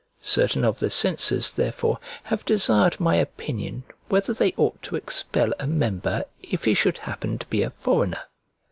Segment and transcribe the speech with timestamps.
[0.23, 5.67] Certain of the censors therefore have desired my opinion whether they ought to expel a
[5.67, 8.21] member if he should happen to be a foreigner.